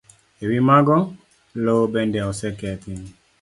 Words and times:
E 0.43 0.45
wi 0.49 0.59
mago, 0.67 0.97
lowo 1.65 1.83
bende 1.93 2.19
osekethi. 2.29 2.93